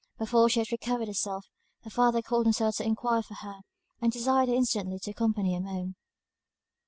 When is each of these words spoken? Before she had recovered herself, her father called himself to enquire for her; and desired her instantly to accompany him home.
Before 0.17 0.49
she 0.49 0.57
had 0.61 0.71
recovered 0.71 1.07
herself, 1.07 1.45
her 1.83 1.91
father 1.91 2.23
called 2.23 2.47
himself 2.47 2.77
to 2.77 2.83
enquire 2.83 3.21
for 3.21 3.35
her; 3.35 3.59
and 4.01 4.11
desired 4.11 4.49
her 4.49 4.55
instantly 4.55 4.97
to 4.97 5.11
accompany 5.11 5.53
him 5.53 5.65
home. 5.65 5.95